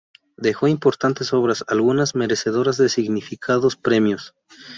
Dejó 0.35 0.67
importantes 0.67 1.31
obras, 1.31 1.63
algunas 1.67 2.15
merecedoras 2.15 2.75
de 2.77 2.89
significados 2.89 3.75
premios. 3.75 4.33